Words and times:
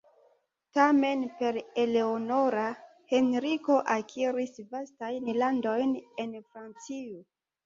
Tamen 0.77 1.19
per 1.41 1.59
Eleonora, 1.83 2.63
Henriko 3.13 3.77
akiris 3.97 4.59
vastajn 4.73 5.31
landojn 5.43 5.95
en 6.27 6.35
Francio. 6.49 7.23